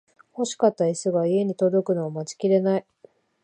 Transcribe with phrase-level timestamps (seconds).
[0.35, 2.85] 欲しかったイスが家に届くのを待ちきれない